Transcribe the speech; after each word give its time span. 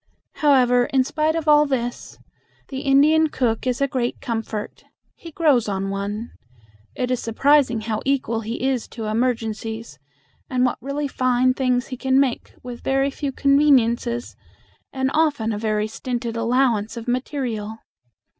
However, 0.37 0.85
in 0.85 1.03
spite 1.03 1.35
of 1.35 1.47
all 1.47 1.67
this, 1.67 2.17
the 2.69 2.79
Indian 2.79 3.29
cook 3.29 3.67
is 3.67 3.79
a 3.81 3.87
great 3.87 4.19
comfort. 4.19 4.83
He 5.13 5.29
grows 5.29 5.69
on 5.69 5.91
one. 5.91 6.31
It 6.95 7.11
is 7.11 7.19
surprising 7.21 7.81
how 7.81 8.01
equal 8.03 8.41
he 8.41 8.63
is 8.67 8.87
to 8.87 9.05
emergencies 9.05 9.99
and 10.49 10.65
what 10.65 10.79
really 10.81 11.07
fine 11.07 11.53
things 11.53 11.89
he 11.89 11.97
can 11.97 12.19
make 12.19 12.55
with 12.63 12.81
very 12.81 13.11
few 13.11 13.31
conveniences 13.31 14.35
and 14.91 15.11
often 15.13 15.53
a 15.53 15.59
very 15.59 15.85
stinted 15.85 16.35
allowance 16.35 16.97
of 16.97 17.07
material. 17.07 17.77